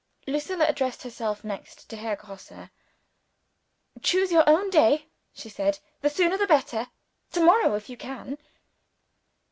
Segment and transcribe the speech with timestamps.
[0.25, 2.71] Lucilla addressed herself next to Herr Grosse.
[4.01, 5.77] "Choose your own day," she said.
[6.01, 6.87] "The sooner, the better.
[7.33, 8.39] To morrow, if you can."